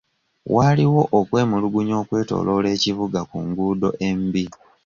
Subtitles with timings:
[0.53, 4.45] Waaliwo okwemulugunya okwetooloola ekibuga ku nguudo embi.